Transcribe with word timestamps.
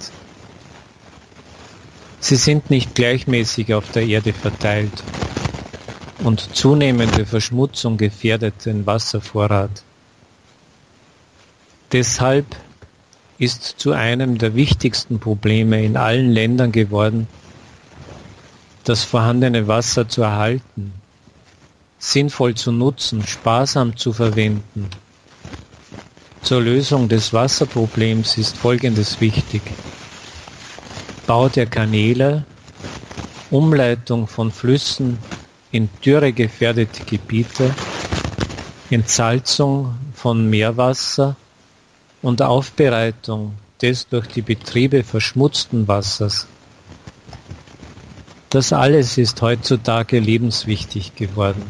Sie 2.22 2.38
sind 2.38 2.70
nicht 2.70 2.96
gleichmäßig 2.96 3.74
auf 3.74 3.92
der 3.92 4.08
Erde 4.08 4.32
verteilt 4.32 5.04
und 6.24 6.56
zunehmende 6.56 7.26
Verschmutzung 7.26 7.98
gefährdet 7.98 8.66
den 8.66 8.86
Wasservorrat. 8.86 9.84
Deshalb 11.92 12.46
ist 13.38 13.64
zu 13.64 13.92
einem 13.92 14.38
der 14.38 14.56
wichtigsten 14.56 15.20
Probleme 15.20 15.84
in 15.84 15.98
allen 15.98 16.32
Ländern 16.32 16.72
geworden, 16.72 17.28
das 18.86 19.04
vorhandene 19.04 19.68
Wasser 19.68 20.08
zu 20.08 20.22
erhalten 20.22 20.94
sinnvoll 22.00 22.56
zu 22.56 22.72
nutzen, 22.72 23.26
sparsam 23.26 23.98
zu 23.98 24.14
verwenden. 24.14 24.90
Zur 26.42 26.62
Lösung 26.62 27.10
des 27.10 27.34
Wasserproblems 27.34 28.38
ist 28.38 28.58
Folgendes 28.58 29.20
wichtig. 29.20 29.62
Bau 31.26 31.50
der 31.50 31.66
Kanäle, 31.66 32.46
Umleitung 33.50 34.28
von 34.28 34.52
Flüssen 34.52 35.18
in 35.72 35.90
dürregefährdete 36.06 37.04
Gebiete, 37.04 37.74
Entsalzung 38.90 39.96
von 40.14 40.50
Meerwasser 40.50 41.36
und 42.22 42.42
Aufbereitung 42.42 43.54
des 43.82 44.08
durch 44.08 44.28
die 44.28 44.42
Betriebe 44.42 45.04
verschmutzten 45.04 45.88
Wassers. 45.88 46.48
Das 48.50 48.72
alles 48.72 49.18
ist 49.18 49.42
heutzutage 49.42 50.20
lebenswichtig 50.20 51.16
geworden. 51.16 51.66